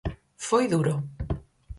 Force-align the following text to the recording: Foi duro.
Foi 0.47 0.63
duro. 0.73 0.93